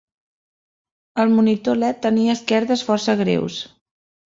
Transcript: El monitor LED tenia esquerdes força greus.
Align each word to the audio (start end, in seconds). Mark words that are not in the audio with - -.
El 1.25 1.29
monitor 1.35 1.79
LED 1.85 2.03
tenia 2.09 2.37
esquerdes 2.41 2.87
força 2.93 3.21
greus. 3.25 3.65